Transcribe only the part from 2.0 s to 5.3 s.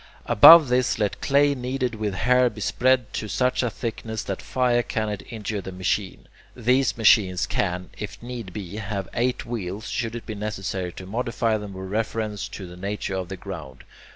hair be spread to such a thickness that fire cannot